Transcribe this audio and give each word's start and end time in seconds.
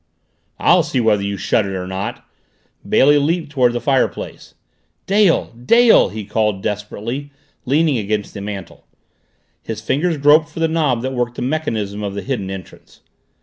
"I'll 0.57 0.81
see 0.81 0.99
whether 0.99 1.21
you 1.21 1.37
shut 1.37 1.67
it 1.67 1.75
or 1.75 1.85
not!" 1.85 2.25
Bailey 2.89 3.19
leaped 3.19 3.51
toward 3.51 3.73
the 3.73 3.79
fireplace. 3.79 4.55
"Dale! 5.05 5.53
Dale!" 5.63 6.09
he 6.09 6.25
called 6.25 6.63
desperately, 6.63 7.31
leaning 7.65 7.99
against 7.99 8.33
the 8.33 8.41
mantel. 8.41 8.87
His 9.61 9.79
fingers 9.79 10.17
groped 10.17 10.49
for 10.49 10.59
the 10.59 10.67
knob 10.67 11.03
that 11.03 11.13
worked 11.13 11.35
the 11.35 11.43
mechanism 11.43 12.01
of 12.01 12.15
the 12.15 12.23
hidden 12.23 12.49
entrance. 12.49 13.01